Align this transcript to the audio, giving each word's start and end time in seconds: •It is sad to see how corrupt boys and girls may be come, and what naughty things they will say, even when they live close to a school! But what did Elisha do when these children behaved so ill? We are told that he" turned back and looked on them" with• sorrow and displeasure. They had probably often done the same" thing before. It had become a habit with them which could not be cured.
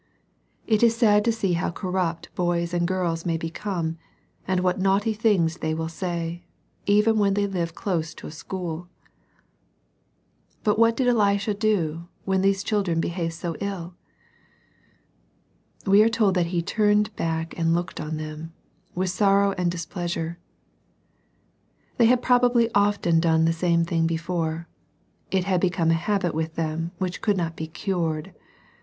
•It 0.65 0.81
is 0.81 0.95
sad 0.95 1.23
to 1.25 1.31
see 1.31 1.53
how 1.53 1.69
corrupt 1.69 2.33
boys 2.33 2.73
and 2.73 2.87
girls 2.87 3.23
may 3.23 3.37
be 3.37 3.51
come, 3.51 3.99
and 4.47 4.61
what 4.61 4.79
naughty 4.79 5.13
things 5.13 5.57
they 5.57 5.75
will 5.75 5.89
say, 5.89 6.43
even 6.87 7.19
when 7.19 7.35
they 7.35 7.45
live 7.45 7.75
close 7.75 8.15
to 8.15 8.25
a 8.25 8.31
school! 8.31 8.87
But 10.63 10.79
what 10.79 10.97
did 10.97 11.05
Elisha 11.07 11.53
do 11.53 12.07
when 12.25 12.41
these 12.41 12.63
children 12.63 12.99
behaved 12.99 13.35
so 13.35 13.55
ill? 13.59 13.93
We 15.85 16.01
are 16.01 16.09
told 16.09 16.33
that 16.33 16.47
he" 16.47 16.63
turned 16.79 17.15
back 17.15 17.53
and 17.55 17.75
looked 17.75 18.01
on 18.01 18.17
them" 18.17 18.53
with• 18.95 19.09
sorrow 19.13 19.51
and 19.51 19.69
displeasure. 19.69 20.39
They 21.97 22.05
had 22.07 22.23
probably 22.23 22.71
often 22.73 23.19
done 23.19 23.45
the 23.45 23.53
same" 23.53 23.85
thing 23.85 24.07
before. 24.07 24.67
It 25.29 25.43
had 25.43 25.61
become 25.61 25.91
a 25.91 26.03
habit 26.09 26.33
with 26.33 26.55
them 26.55 26.89
which 26.97 27.21
could 27.21 27.37
not 27.37 27.55
be 27.55 27.67
cured. 27.67 28.33